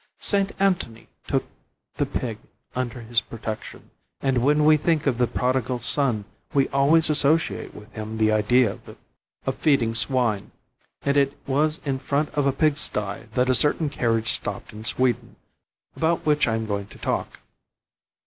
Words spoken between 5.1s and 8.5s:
the prodigal son we always associate with him the